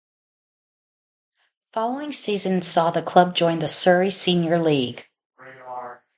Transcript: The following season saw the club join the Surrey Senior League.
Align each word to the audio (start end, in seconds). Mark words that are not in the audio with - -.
The 1.37 1.79
following 1.79 2.11
season 2.11 2.63
saw 2.63 2.89
the 2.89 3.03
club 3.03 3.35
join 3.35 3.59
the 3.59 3.67
Surrey 3.67 4.09
Senior 4.09 4.57
League. 4.57 5.07